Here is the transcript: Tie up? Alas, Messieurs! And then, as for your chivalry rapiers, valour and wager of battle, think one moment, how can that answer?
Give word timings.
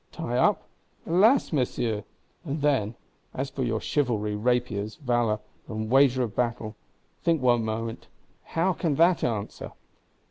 Tie 0.11 0.35
up? 0.35 0.67
Alas, 1.05 1.53
Messieurs! 1.53 2.03
And 2.43 2.63
then, 2.63 2.95
as 3.35 3.51
for 3.51 3.61
your 3.61 3.79
chivalry 3.79 4.35
rapiers, 4.35 4.95
valour 4.95 5.39
and 5.67 5.91
wager 5.91 6.23
of 6.23 6.35
battle, 6.35 6.75
think 7.21 7.39
one 7.39 7.63
moment, 7.63 8.07
how 8.45 8.73
can 8.73 8.95
that 8.95 9.23
answer? 9.23 9.73